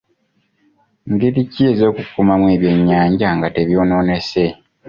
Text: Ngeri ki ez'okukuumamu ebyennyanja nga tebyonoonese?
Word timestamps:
Ngeri 1.11 1.41
ki 1.51 1.61
ez'okukuumamu 1.71 2.45
ebyennyanja 2.55 3.27
nga 3.37 3.47
tebyonoonese? 3.55 4.45